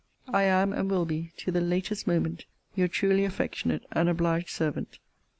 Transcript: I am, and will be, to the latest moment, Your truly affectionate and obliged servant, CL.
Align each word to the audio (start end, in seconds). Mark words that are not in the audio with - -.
I 0.33 0.41
am, 0.45 0.73
and 0.73 0.89
will 0.89 1.05
be, 1.05 1.31
to 1.37 1.51
the 1.51 1.61
latest 1.61 2.07
moment, 2.07 2.45
Your 2.73 2.87
truly 2.87 3.23
affectionate 3.23 3.83
and 3.91 4.09
obliged 4.09 4.49
servant, 4.49 4.93
CL. 4.93 4.99